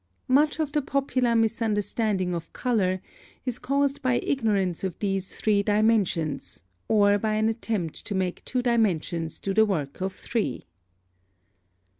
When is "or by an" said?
6.87-7.47